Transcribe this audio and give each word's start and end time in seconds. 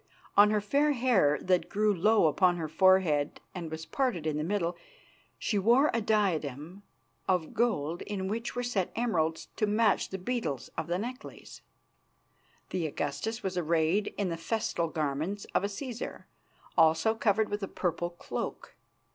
On 0.35 0.49
her 0.49 0.61
fair 0.61 0.93
hair 0.93 1.37
that 1.43 1.69
grew 1.69 1.93
low 1.93 2.25
upon 2.25 2.57
her 2.57 2.67
forehead 2.67 3.39
and 3.53 3.69
was 3.69 3.85
parted 3.85 4.25
in 4.25 4.35
the 4.35 4.43
middle, 4.43 4.75
she 5.37 5.59
wore 5.59 5.91
a 5.93 6.01
diadem 6.01 6.81
of 7.27 7.53
gold 7.53 8.01
in 8.07 8.27
which 8.27 8.55
were 8.55 8.63
set 8.63 8.91
emeralds 8.95 9.49
to 9.57 9.67
match 9.67 10.09
the 10.09 10.17
beetles 10.17 10.71
of 10.75 10.87
the 10.87 10.97
necklace. 10.97 11.61
The 12.71 12.87
Augustus 12.87 13.43
was 13.43 13.59
arrayed 13.59 14.11
in 14.17 14.29
the 14.29 14.37
festal 14.37 14.87
garments 14.87 15.45
of 15.53 15.63
a 15.63 15.67
Cæsar, 15.67 16.23
also 16.75 17.13
covered 17.13 17.49
with 17.49 17.61
a 17.61 17.67
purple 17.67 18.09
cloak. 18.09 18.73